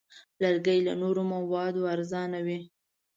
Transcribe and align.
لرګی 0.41 0.79
له 0.87 0.93
نورو 1.01 1.21
موادو 1.31 1.81
ارزانه 1.93 2.39
وي. 2.45 2.59